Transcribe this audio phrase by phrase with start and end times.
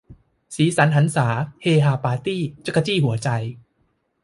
[0.55, 1.27] สีสันหรรษา
[1.61, 3.29] เฮฮาปาร์ตี้ จั๊กจี้หัวใจ